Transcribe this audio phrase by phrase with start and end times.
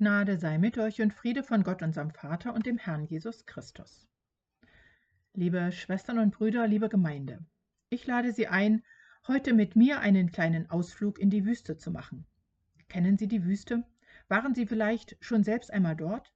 [0.00, 4.08] Gnade sei mit euch und Friede von Gott, unserem Vater und dem Herrn Jesus Christus.
[5.34, 7.44] Liebe Schwestern und Brüder, liebe Gemeinde,
[7.90, 8.82] ich lade Sie ein,
[9.28, 12.24] heute mit mir einen kleinen Ausflug in die Wüste zu machen.
[12.88, 13.84] Kennen Sie die Wüste?
[14.28, 16.32] Waren Sie vielleicht schon selbst einmal dort?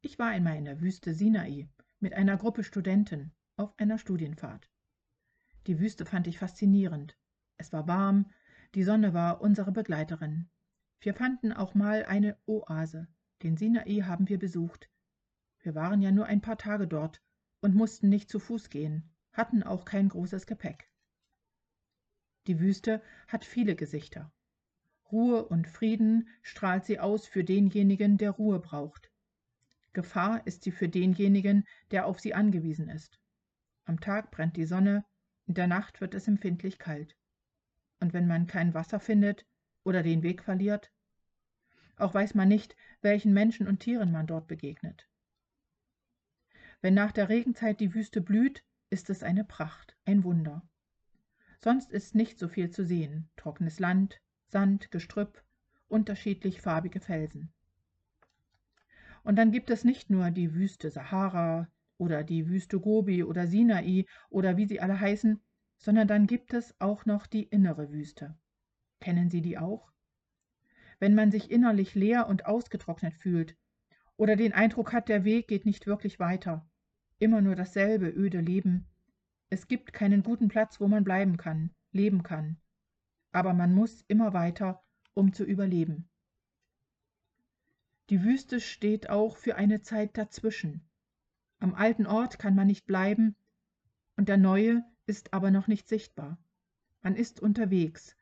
[0.00, 1.68] Ich war einmal in der Wüste Sinai
[2.00, 4.68] mit einer Gruppe Studenten auf einer Studienfahrt.
[5.68, 7.16] Die Wüste fand ich faszinierend.
[7.56, 8.32] Es war warm,
[8.74, 10.48] die Sonne war unsere Begleiterin.
[11.00, 13.08] Wir fanden auch mal eine Oase.
[13.42, 14.90] Den Sinai haben wir besucht.
[15.60, 17.22] Wir waren ja nur ein paar Tage dort
[17.60, 20.90] und mussten nicht zu Fuß gehen, hatten auch kein großes Gepäck.
[22.46, 24.32] Die Wüste hat viele Gesichter.
[25.10, 29.10] Ruhe und Frieden strahlt sie aus für denjenigen, der Ruhe braucht.
[29.92, 33.18] Gefahr ist sie für denjenigen, der auf sie angewiesen ist.
[33.84, 35.04] Am Tag brennt die Sonne,
[35.46, 37.16] in der Nacht wird es empfindlich kalt.
[37.98, 39.46] Und wenn man kein Wasser findet,
[39.84, 40.90] oder den Weg verliert.
[41.96, 45.06] Auch weiß man nicht, welchen Menschen und Tieren man dort begegnet.
[46.80, 50.62] Wenn nach der Regenzeit die Wüste blüht, ist es eine Pracht, ein Wunder.
[51.58, 55.44] Sonst ist nicht so viel zu sehen, trockenes Land, Sand, Gestrüpp,
[55.88, 57.52] unterschiedlich farbige Felsen.
[59.22, 64.06] Und dann gibt es nicht nur die Wüste Sahara oder die Wüste Gobi oder Sinai
[64.30, 65.38] oder wie sie alle heißen,
[65.76, 68.34] sondern dann gibt es auch noch die innere Wüste.
[69.00, 69.90] Kennen Sie die auch?
[70.98, 73.56] Wenn man sich innerlich leer und ausgetrocknet fühlt
[74.16, 76.68] oder den Eindruck hat, der Weg geht nicht wirklich weiter,
[77.18, 78.86] immer nur dasselbe öde Leben.
[79.48, 82.58] Es gibt keinen guten Platz, wo man bleiben kann, leben kann.
[83.32, 84.82] Aber man muss immer weiter,
[85.14, 86.08] um zu überleben.
[88.10, 90.82] Die Wüste steht auch für eine Zeit dazwischen.
[91.60, 93.36] Am alten Ort kann man nicht bleiben
[94.16, 96.36] und der neue ist aber noch nicht sichtbar.
[97.02, 98.16] Man ist unterwegs,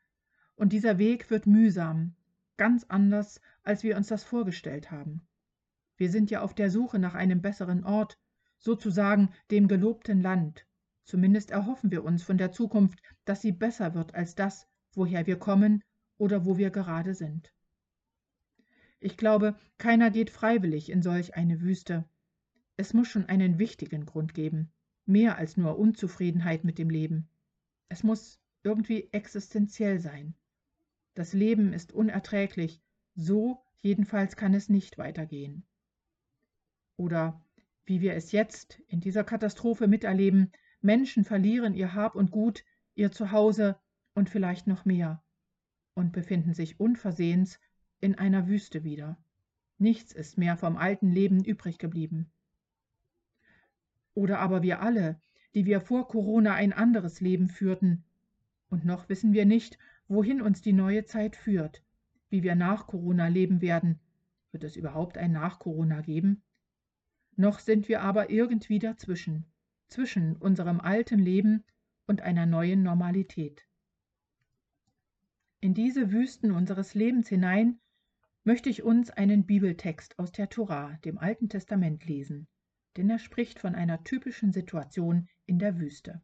[0.59, 2.15] und dieser Weg wird mühsam,
[2.57, 5.25] ganz anders, als wir uns das vorgestellt haben.
[5.95, 8.19] Wir sind ja auf der Suche nach einem besseren Ort,
[8.57, 10.67] sozusagen dem gelobten Land.
[11.05, 15.39] Zumindest erhoffen wir uns von der Zukunft, dass sie besser wird als das, woher wir
[15.39, 15.81] kommen
[16.17, 17.53] oder wo wir gerade sind.
[18.99, 22.03] Ich glaube, keiner geht freiwillig in solch eine Wüste.
[22.75, 24.73] Es muss schon einen wichtigen Grund geben,
[25.05, 27.29] mehr als nur Unzufriedenheit mit dem Leben.
[27.87, 30.35] Es muss irgendwie existenziell sein.
[31.19, 32.81] Das Leben ist unerträglich,
[33.13, 35.65] so jedenfalls kann es nicht weitergehen.
[36.95, 37.43] Oder
[37.83, 42.63] wie wir es jetzt in dieser Katastrophe miterleben, Menschen verlieren ihr Hab und Gut,
[42.95, 43.77] ihr Zuhause
[44.13, 45.21] und vielleicht noch mehr
[45.93, 47.59] und befinden sich unversehens
[47.99, 49.21] in einer Wüste wieder.
[49.77, 52.31] Nichts ist mehr vom alten Leben übrig geblieben.
[54.13, 55.19] Oder aber wir alle,
[55.53, 58.05] die wir vor Corona ein anderes Leben führten,
[58.69, 59.77] und noch wissen wir nicht,
[60.09, 61.83] wohin uns die neue Zeit führt,
[62.29, 63.99] wie wir nach Corona leben werden.
[64.51, 66.41] Wird es überhaupt ein Nach Corona geben?
[67.35, 69.45] Noch sind wir aber irgendwie dazwischen,
[69.87, 71.63] zwischen unserem alten Leben
[72.07, 73.65] und einer neuen Normalität.
[75.61, 77.79] In diese Wüsten unseres Lebens hinein
[78.43, 82.47] möchte ich uns einen Bibeltext aus der Tora, dem Alten Testament, lesen,
[82.97, 86.21] denn er spricht von einer typischen Situation in der Wüste.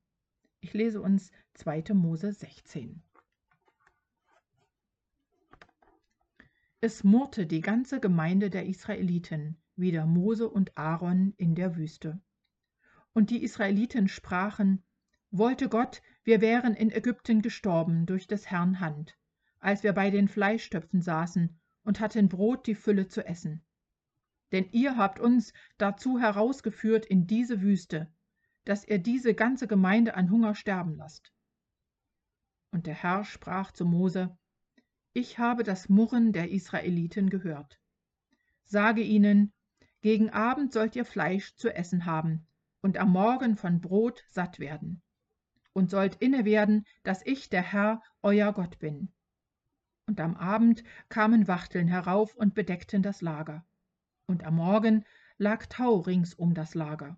[0.59, 1.93] Ich lese uns 2.
[1.93, 3.03] Mose 16.
[6.85, 12.21] Es murrte die ganze Gemeinde der Israeliten, wieder Mose und Aaron in der Wüste.
[13.11, 14.83] Und die Israeliten sprachen,
[15.31, 19.17] Wollte Gott, wir wären in Ägypten gestorben durch des Herrn Hand,
[19.57, 23.63] als wir bei den Fleischtöpfen saßen und hatten Brot die Fülle zu essen.
[24.51, 28.13] Denn ihr habt uns dazu herausgeführt in diese Wüste,
[28.63, 31.33] dass ihr diese ganze Gemeinde an Hunger sterben lasst.
[32.69, 34.37] Und der Herr sprach zu Mose,
[35.17, 37.79] ich habe das Murren der Israeliten gehört.
[38.65, 39.53] Sage ihnen,
[40.01, 42.45] gegen Abend sollt ihr Fleisch zu essen haben
[42.81, 45.01] und am Morgen von Brot satt werden.
[45.71, 49.13] Und sollt inne werden, dass ich der Herr, euer Gott bin.
[50.05, 53.65] Und am Abend kamen Wachteln herauf und bedeckten das Lager.
[54.27, 55.05] Und am Morgen
[55.37, 57.17] lag Tau rings um das Lager.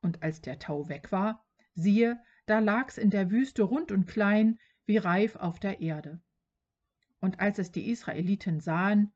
[0.00, 1.44] Und als der Tau weg war,
[1.74, 6.20] siehe, da lag's in der Wüste rund und klein, wie Reif auf der Erde.
[7.26, 9.12] Und als es die Israeliten sahen,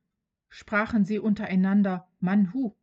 [0.49, 2.75] sprachen sie untereinander Manhu,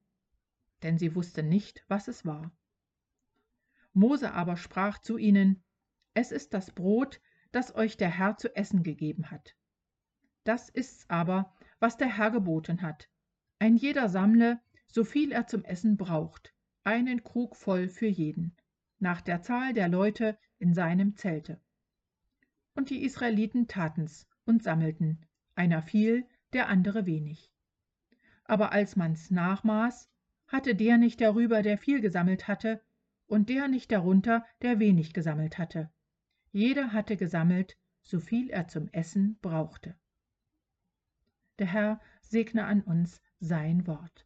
[0.83, 2.55] denn sie wussten nicht, was es war.
[3.91, 5.61] Mose aber sprach zu ihnen,
[6.13, 7.19] Es ist das Brot,
[7.51, 9.57] das euch der Herr zu essen gegeben hat.
[10.45, 13.09] Das ist's aber, was der Herr geboten hat.
[13.59, 16.53] Ein jeder sammle, so viel er zum Essen braucht,
[16.85, 18.55] einen Krug voll für jeden,
[18.99, 21.59] nach der Zahl der Leute in seinem Zelte.
[22.75, 27.51] Und die Israeliten taten's und sammelten, einer viel, der andere wenig.
[28.47, 30.09] aber als man's nachmaß,
[30.47, 32.81] hatte der nicht darüber, der viel gesammelt hatte,
[33.27, 35.91] und der nicht darunter, der wenig gesammelt hatte.
[36.51, 39.95] Jeder hatte gesammelt, so viel er zum Essen brauchte.
[41.59, 44.25] Der Herr segne an uns sein Wort.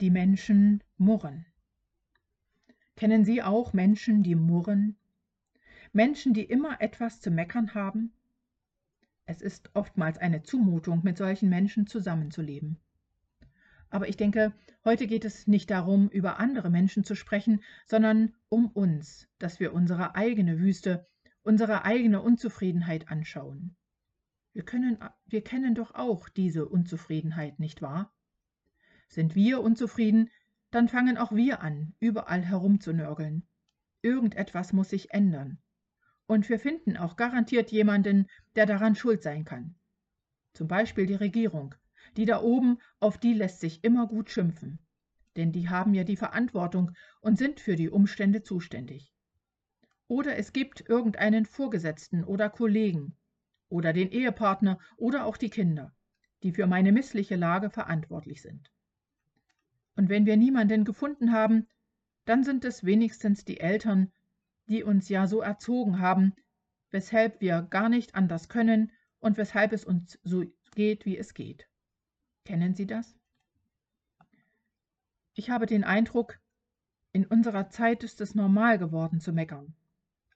[0.00, 1.46] Die Menschen murren.
[2.96, 4.98] Kennen Sie auch Menschen, die murren?
[5.94, 8.12] Menschen, die immer etwas zu meckern haben?
[9.26, 12.80] Es ist oftmals eine Zumutung, mit solchen Menschen zusammenzuleben.
[13.90, 14.52] Aber ich denke,
[14.84, 19.72] heute geht es nicht darum, über andere Menschen zu sprechen, sondern um uns, dass wir
[19.72, 21.06] unsere eigene Wüste,
[21.44, 23.76] unsere eigene Unzufriedenheit anschauen.
[24.52, 28.12] Wir, können, wir kennen doch auch diese Unzufriedenheit, nicht wahr?
[29.06, 30.28] Sind wir unzufrieden,
[30.72, 33.46] dann fangen auch wir an, überall herumzunörgeln.
[34.02, 35.58] Irgendetwas muss sich ändern.
[36.26, 38.26] Und wir finden auch garantiert jemanden,
[38.56, 39.74] der daran schuld sein kann.
[40.54, 41.74] Zum Beispiel die Regierung.
[42.16, 44.78] Die da oben, auf die lässt sich immer gut schimpfen.
[45.36, 49.12] Denn die haben ja die Verantwortung und sind für die Umstände zuständig.
[50.06, 53.16] Oder es gibt irgendeinen Vorgesetzten oder Kollegen
[53.68, 55.92] oder den Ehepartner oder auch die Kinder,
[56.42, 58.70] die für meine missliche Lage verantwortlich sind.
[59.96, 61.66] Und wenn wir niemanden gefunden haben,
[62.26, 64.12] dann sind es wenigstens die Eltern
[64.66, 66.34] die uns ja so erzogen haben,
[66.90, 70.44] weshalb wir gar nicht anders können und weshalb es uns so
[70.74, 71.68] geht, wie es geht.
[72.44, 73.16] Kennen Sie das?
[75.34, 76.38] Ich habe den Eindruck,
[77.12, 79.74] in unserer Zeit ist es normal geworden zu meckern.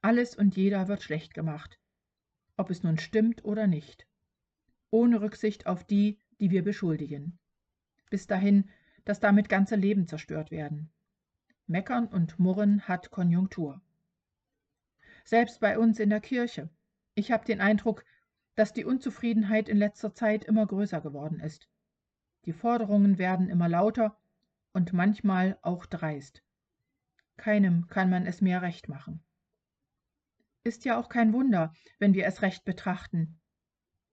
[0.01, 1.79] Alles und jeder wird schlecht gemacht,
[2.57, 4.07] ob es nun stimmt oder nicht,
[4.91, 7.39] ohne Rücksicht auf die, die wir beschuldigen.
[8.11, 8.71] Bis dahin,
[9.05, 10.91] dass damit ganze Leben zerstört werden.
[11.67, 13.83] Meckern und Murren hat Konjunktur
[15.29, 16.71] selbst bei uns in der Kirche.
[17.15, 18.03] Ich habe den Eindruck,
[18.55, 21.69] dass die Unzufriedenheit in letzter Zeit immer größer geworden ist.
[22.47, 24.19] Die Forderungen werden immer lauter
[24.73, 26.43] und manchmal auch dreist.
[27.37, 29.23] Keinem kann man es mehr recht machen.
[30.65, 33.39] Ist ja auch kein Wunder, wenn wir es recht betrachten.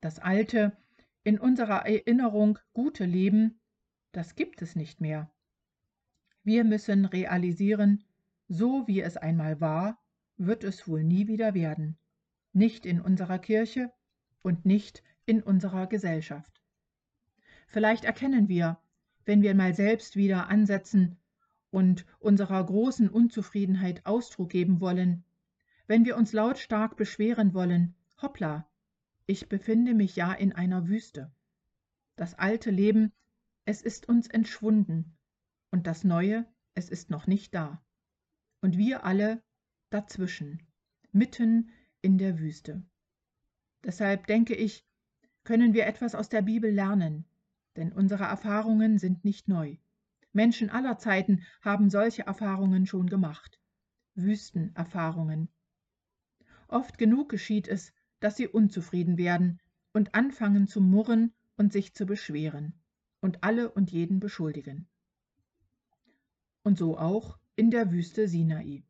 [0.01, 0.77] Das alte,
[1.23, 3.61] in unserer Erinnerung gute Leben,
[4.11, 5.31] das gibt es nicht mehr.
[6.43, 8.03] Wir müssen realisieren,
[8.49, 10.04] so wie es einmal war,
[10.37, 11.97] wird es wohl nie wieder werden,
[12.53, 13.91] nicht in unserer Kirche
[14.41, 16.61] und nicht in unserer Gesellschaft.
[17.67, 18.79] Vielleicht erkennen wir,
[19.25, 21.17] wenn wir mal selbst wieder ansetzen
[21.71, 25.23] und unserer großen Unzufriedenheit Ausdruck geben wollen,
[25.87, 28.67] wenn wir uns lautstark beschweren wollen, hoppla,
[29.27, 31.31] ich befinde mich ja in einer Wüste.
[32.15, 33.11] Das alte Leben,
[33.65, 35.17] es ist uns entschwunden,
[35.71, 36.45] und das Neue,
[36.75, 37.83] es ist noch nicht da.
[38.61, 39.41] Und wir alle
[39.95, 40.61] dazwischen,
[41.13, 41.71] mitten
[42.01, 42.83] in der Wüste.
[43.85, 44.85] Deshalb denke ich,
[45.45, 47.23] können wir etwas aus der Bibel lernen,
[47.77, 49.77] denn unsere Erfahrungen sind nicht neu.
[50.33, 53.57] Menschen aller Zeiten haben solche Erfahrungen schon gemacht.
[54.15, 55.47] Wüstenerfahrungen.
[56.67, 59.61] Oft genug geschieht es, dass sie unzufrieden werden
[59.93, 62.73] und anfangen zu murren und sich zu beschweren
[63.21, 64.89] und alle und jeden beschuldigen.
[66.63, 68.83] Und so auch in der Wüste Sinai.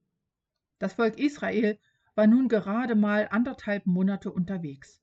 [0.78, 1.80] Das Volk Israel
[2.16, 5.02] war nun gerade mal anderthalb Monate unterwegs.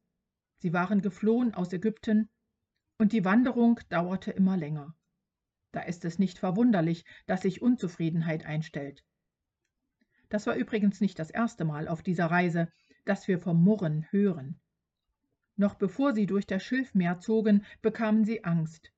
[0.59, 2.29] Sie waren geflohen aus Ägypten
[2.99, 4.95] und die Wanderung dauerte immer länger.
[5.73, 9.03] Da ist es nicht verwunderlich, dass sich Unzufriedenheit einstellt.
[10.29, 12.71] Das war übrigens nicht das erste Mal auf dieser Reise,
[13.07, 14.61] dass wir vom Murren hören.
[15.57, 18.93] Noch bevor sie durch das Schilfmeer zogen, bekamen sie Angst,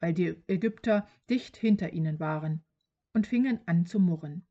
[0.00, 2.64] weil die Ägypter dicht hinter ihnen waren
[3.12, 4.46] und fingen an zu murren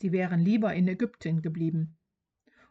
[0.00, 1.96] sie wären lieber in Ägypten geblieben.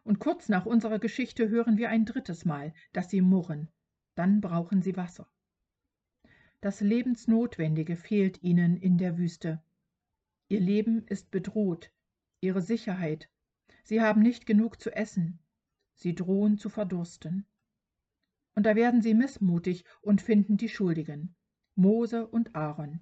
[0.04, 3.68] Und kurz nach unserer Geschichte hören wir ein drittes Mal, dass sie murren.
[4.14, 5.30] Dann brauchen sie Wasser.
[6.60, 9.62] Das Lebensnotwendige fehlt ihnen in der Wüste.
[10.48, 11.92] Ihr Leben ist bedroht,
[12.40, 13.30] ihre Sicherheit.
[13.84, 15.38] Sie haben nicht genug zu essen.
[15.94, 17.46] Sie drohen zu verdursten.
[18.54, 21.36] Und da werden sie missmutig und finden die Schuldigen,
[21.74, 23.00] Mose und Aaron.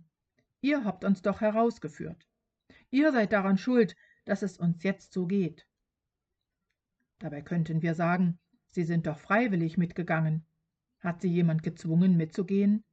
[0.61, 2.27] Ihr habt uns doch herausgeführt.
[2.91, 5.67] Ihr seid daran schuld, dass es uns jetzt so geht.
[7.19, 10.45] Dabei könnten wir sagen, Sie sind doch freiwillig mitgegangen.
[10.99, 12.85] Hat Sie jemand gezwungen, mitzugehen?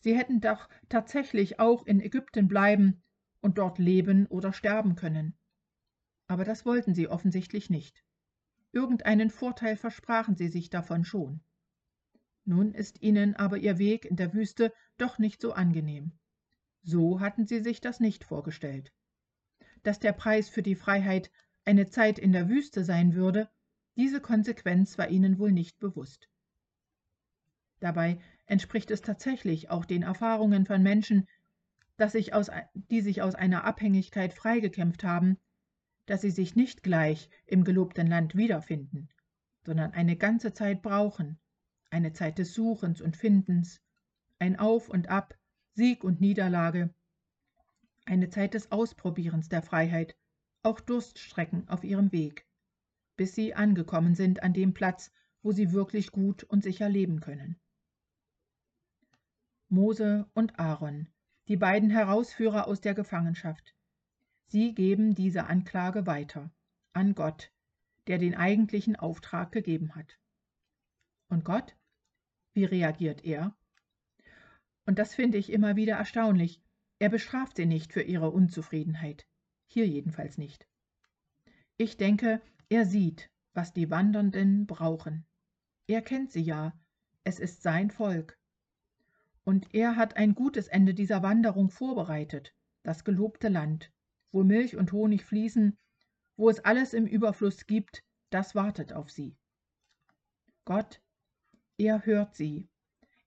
[0.00, 3.02] Sie hätten doch tatsächlich auch in Ägypten bleiben
[3.40, 5.34] und dort leben oder sterben können.
[6.26, 8.04] Aber das wollten Sie offensichtlich nicht.
[8.70, 11.40] Irgendeinen Vorteil versprachen Sie sich davon schon.
[12.44, 16.12] Nun ist Ihnen aber Ihr Weg in der Wüste doch nicht so angenehm.
[16.82, 18.92] So hatten Sie sich das nicht vorgestellt
[19.84, 21.30] dass der Preis für die Freiheit
[21.64, 23.48] eine Zeit in der Wüste sein würde,
[23.96, 26.28] diese Konsequenz war ihnen wohl nicht bewusst.
[27.80, 31.28] Dabei entspricht es tatsächlich auch den Erfahrungen von Menschen,
[31.96, 35.38] dass sich aus, die sich aus einer Abhängigkeit freigekämpft haben,
[36.06, 39.08] dass sie sich nicht gleich im gelobten Land wiederfinden,
[39.64, 41.38] sondern eine ganze Zeit brauchen,
[41.90, 43.80] eine Zeit des Suchens und Findens,
[44.38, 45.38] ein Auf und Ab,
[45.74, 46.92] Sieg und Niederlage,
[48.04, 50.16] eine Zeit des Ausprobierens der Freiheit,
[50.62, 52.46] auch Durststrecken auf ihrem Weg,
[53.16, 57.60] bis sie angekommen sind an dem Platz, wo sie wirklich gut und sicher leben können.
[59.68, 61.08] Mose und Aaron,
[61.48, 63.74] die beiden Herausführer aus der Gefangenschaft.
[64.46, 66.50] Sie geben diese Anklage weiter
[66.92, 67.52] an Gott,
[68.06, 70.18] der den eigentlichen Auftrag gegeben hat.
[71.28, 71.76] Und Gott?
[72.52, 73.56] Wie reagiert er?
[74.86, 76.62] Und das finde ich immer wieder erstaunlich.
[76.98, 79.26] Er bestraft sie nicht für ihre Unzufriedenheit.
[79.66, 80.66] Hier jedenfalls nicht.
[81.76, 85.26] Ich denke, er sieht, was die Wandernden brauchen.
[85.86, 86.72] Er kennt sie ja,
[87.24, 88.38] es ist sein Volk.
[89.44, 93.92] Und er hat ein gutes Ende dieser Wanderung vorbereitet, das gelobte Land,
[94.32, 95.76] wo Milch und Honig fließen,
[96.36, 99.36] wo es alles im Überfluss gibt, das wartet auf sie.
[100.64, 101.02] Gott,
[101.76, 102.68] er hört sie.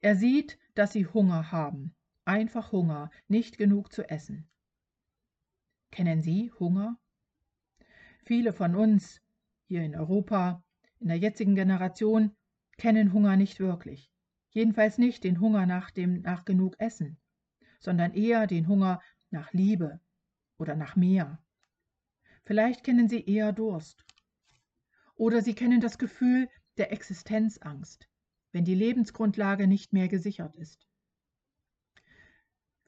[0.01, 1.95] Er sieht, dass sie Hunger haben,
[2.27, 4.50] einfach Hunger, nicht genug zu essen.
[5.91, 7.00] Kennen Sie Hunger?
[8.25, 9.22] Viele von uns
[9.67, 10.63] hier in Europa,
[11.00, 12.36] in der jetzigen Generation,
[12.77, 14.12] kennen Hunger nicht wirklich.
[14.50, 17.17] Jedenfalls nicht den Hunger nach dem nach genug Essen,
[17.79, 20.00] sondern eher den Hunger nach Liebe
[20.57, 21.41] oder nach mehr.
[22.43, 24.05] Vielleicht kennen Sie eher Durst.
[25.15, 28.10] Oder Sie kennen das Gefühl der Existenzangst,
[28.51, 30.88] wenn die Lebensgrundlage nicht mehr gesichert ist.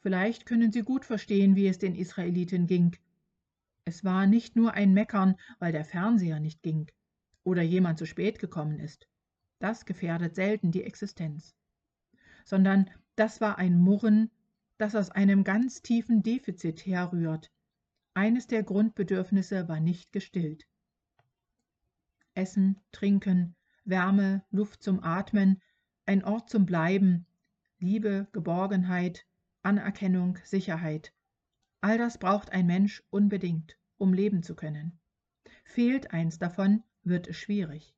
[0.01, 2.95] Vielleicht können Sie gut verstehen, wie es den Israeliten ging.
[3.85, 6.89] Es war nicht nur ein Meckern, weil der Fernseher nicht ging
[7.43, 9.07] oder jemand zu spät gekommen ist.
[9.59, 11.55] Das gefährdet selten die Existenz.
[12.45, 14.31] Sondern das war ein Murren,
[14.77, 17.51] das aus einem ganz tiefen Defizit herrührt.
[18.13, 20.65] Eines der Grundbedürfnisse war nicht gestillt.
[22.35, 25.61] Essen, Trinken, Wärme, Luft zum Atmen,
[26.05, 27.25] ein Ort zum Bleiben,
[27.79, 29.25] Liebe, Geborgenheit,
[29.61, 31.13] Anerkennung, Sicherheit.
[31.81, 34.99] All das braucht ein Mensch unbedingt, um leben zu können.
[35.63, 37.95] Fehlt eins davon, wird es schwierig.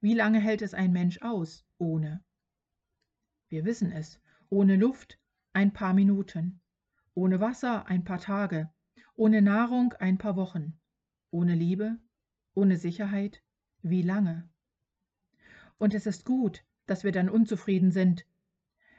[0.00, 2.22] Wie lange hält es ein Mensch aus ohne?
[3.48, 5.18] Wir wissen es, ohne Luft
[5.52, 6.60] ein paar Minuten,
[7.14, 8.72] ohne Wasser ein paar Tage,
[9.14, 10.78] ohne Nahrung ein paar Wochen,
[11.30, 11.98] ohne Liebe,
[12.54, 13.42] ohne Sicherheit,
[13.82, 14.48] wie lange?
[15.78, 18.26] Und es ist gut, dass wir dann unzufrieden sind,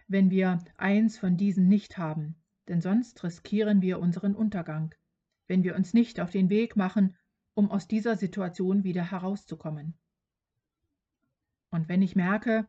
[0.07, 2.35] wenn wir eins von diesen nicht haben,
[2.67, 4.93] denn sonst riskieren wir unseren Untergang,
[5.47, 7.15] wenn wir uns nicht auf den Weg machen,
[7.53, 9.95] um aus dieser Situation wieder herauszukommen.
[11.69, 12.67] Und wenn ich merke,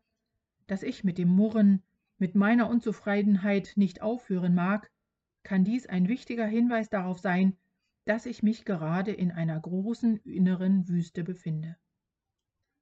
[0.66, 1.82] dass ich mit dem Murren,
[2.18, 4.90] mit meiner Unzufriedenheit nicht aufhören mag,
[5.42, 7.56] kann dies ein wichtiger Hinweis darauf sein,
[8.04, 11.76] dass ich mich gerade in einer großen inneren Wüste befinde.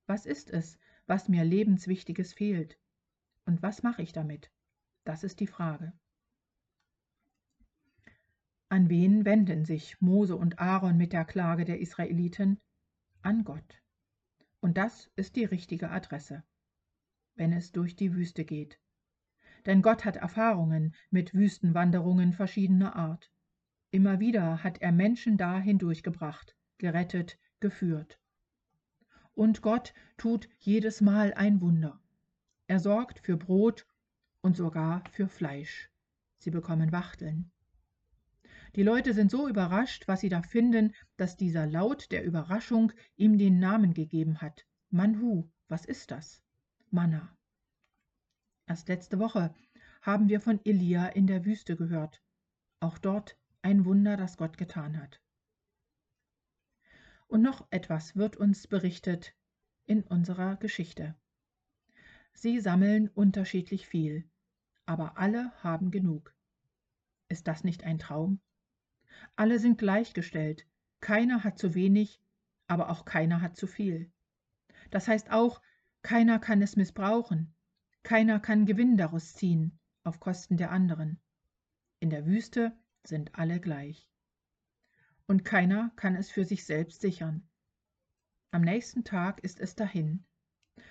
[0.06, 2.78] Was ist es, was mir lebenswichtiges fehlt?
[3.44, 4.50] Und was mache ich damit?
[5.04, 5.92] Das ist die Frage.
[8.68, 12.58] An wen wenden sich Mose und Aaron mit der Klage der Israeliten?
[13.20, 13.82] An Gott.
[14.61, 16.44] Und das ist die richtige Adresse,
[17.34, 18.78] wenn es durch die Wüste geht.
[19.66, 23.30] Denn Gott hat Erfahrungen mit Wüstenwanderungen verschiedener Art.
[23.90, 28.18] Immer wieder hat er Menschen da hindurchgebracht, gerettet, geführt.
[29.34, 32.01] Und Gott tut jedes Mal ein Wunder.
[32.66, 33.87] Er sorgt für Brot
[34.40, 35.90] und sogar für Fleisch.
[36.38, 37.50] Sie bekommen Wachteln.
[38.75, 43.37] Die Leute sind so überrascht, was sie da finden, dass dieser Laut der Überraschung ihm
[43.37, 44.66] den Namen gegeben hat.
[44.90, 46.42] Manhu, was ist das?
[46.90, 47.37] Manna.
[48.66, 49.54] Erst letzte Woche
[50.00, 52.23] haben wir von Elia in der Wüste gehört.
[52.81, 55.21] Auch dort ein Wunder, das Gott getan hat.
[57.28, 59.35] Und noch etwas wird uns berichtet
[59.87, 61.14] in unserer Geschichte.
[62.34, 64.28] Sie sammeln unterschiedlich viel,
[64.86, 66.34] aber alle haben genug.
[67.28, 68.40] Ist das nicht ein Traum?
[69.36, 70.66] Alle sind gleichgestellt.
[71.00, 72.20] Keiner hat zu wenig,
[72.66, 74.10] aber auch keiner hat zu viel.
[74.90, 75.60] Das heißt auch,
[76.02, 77.54] keiner kann es missbrauchen.
[78.02, 81.20] Keiner kann Gewinn daraus ziehen, auf Kosten der anderen.
[82.00, 84.08] In der Wüste sind alle gleich.
[85.26, 87.48] Und keiner kann es für sich selbst sichern.
[88.50, 90.24] Am nächsten Tag ist es dahin.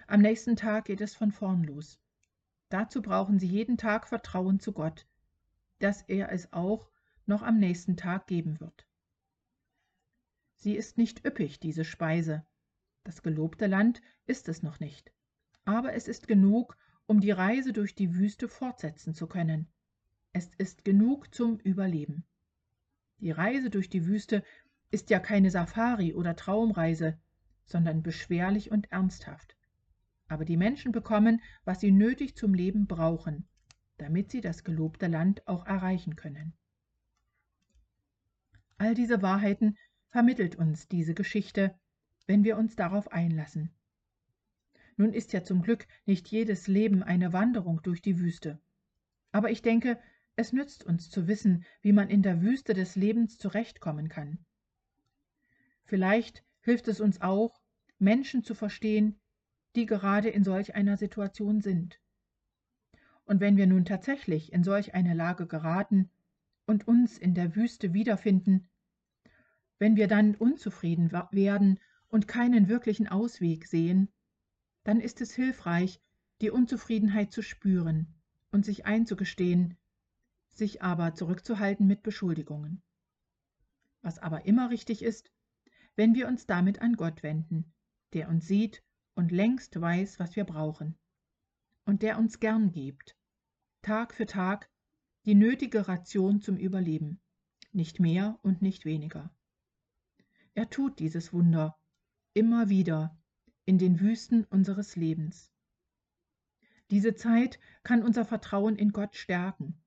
[0.08, 1.98] Am nächsten Tag geht es von vorn los.
[2.68, 5.08] Dazu brauchen Sie jeden Tag Vertrauen zu Gott,
[5.80, 6.90] dass er es auch
[7.26, 8.86] noch am nächsten Tag geben wird.
[10.58, 12.46] Sie ist nicht üppig, diese Speise.
[13.04, 15.14] Das gelobte Land ist es noch nicht.
[15.64, 19.68] Aber es ist genug, um die Reise durch die Wüste fortsetzen zu können.
[20.34, 22.26] Es ist genug zum Überleben.
[23.20, 24.44] Die Reise durch die Wüste
[24.92, 27.18] ist ja keine Safari oder Traumreise,
[27.66, 29.56] sondern beschwerlich und ernsthaft.
[30.32, 33.50] Aber die Menschen bekommen, was sie nötig zum Leben brauchen,
[33.98, 36.54] damit sie das gelobte Land auch erreichen können.
[38.78, 41.78] All diese Wahrheiten vermittelt uns diese Geschichte,
[42.28, 43.72] wenn wir uns darauf einlassen.
[44.96, 48.58] Nun ist ja zum Glück nicht jedes Leben eine Wanderung durch die Wüste.
[49.34, 50.00] Aber ich denke,
[50.38, 54.46] es nützt uns zu wissen, wie man in der Wüste des Lebens zurechtkommen kann.
[55.84, 57.60] Vielleicht hilft es uns auch,
[58.00, 59.20] Menschen zu verstehen,
[59.76, 62.00] die gerade in solch einer Situation sind.
[63.26, 66.10] Und wenn wir nun tatsächlich in solch eine Lage geraten
[66.66, 68.70] und uns in der Wüste wiederfinden,
[69.80, 74.10] wenn wir dann unzufrieden werden und keinen wirklichen Ausweg sehen,
[74.84, 76.02] dann ist es hilfreich,
[76.42, 78.14] die Unzufriedenheit zu spüren
[78.52, 79.78] und sich einzugestehen,
[80.52, 82.82] sich aber zurückzuhalten mit Beschuldigungen.
[84.02, 85.32] Was aber immer richtig ist,
[85.96, 87.72] wenn wir uns damit an Gott wenden,
[88.14, 88.84] der uns sieht
[89.16, 90.98] und längst weiß, was wir brauchen
[91.86, 93.16] und der uns gern gibt,
[93.82, 94.70] Tag für Tag
[95.26, 97.20] die nötige Ration zum Überleben,
[97.72, 99.34] nicht mehr und nicht weniger.
[100.54, 101.78] Er tut dieses Wunder
[102.34, 103.18] immer wieder
[103.66, 105.52] in den Wüsten unseres Lebens.
[106.90, 109.82] Diese Zeit kann unser Vertrauen in Gott stärken.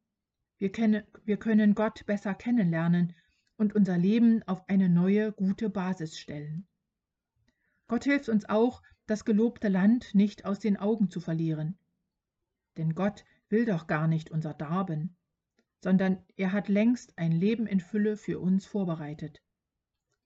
[0.59, 3.15] Wir, kennen, wir können Gott besser kennenlernen
[3.57, 6.67] und unser Leben auf eine neue, gute Basis stellen.
[7.87, 11.79] Gott hilft uns auch, das gelobte Land nicht aus den Augen zu verlieren.
[12.77, 15.17] Denn Gott will doch gar nicht unser Darben,
[15.83, 19.43] sondern er hat längst ein Leben in Fülle für uns vorbereitet.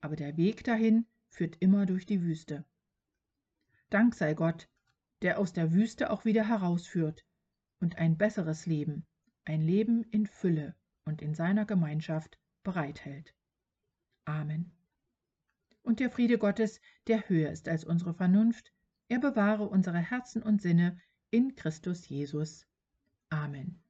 [0.01, 2.65] Aber der Weg dahin führt immer durch die Wüste.
[3.89, 4.69] Dank sei Gott,
[5.21, 7.25] der aus der Wüste auch wieder herausführt
[7.81, 9.05] und ein besseres Leben,
[9.43, 13.35] ein Leben in Fülle und in seiner Gemeinschaft bereithält.
[14.25, 14.78] Amen
[15.81, 18.71] und der Friede Gottes, der höher ist als unsere Vernunft,
[19.07, 20.97] er bewahre unsere Herzen und Sinne
[21.31, 22.65] in Christus Jesus.
[23.29, 23.83] Amen.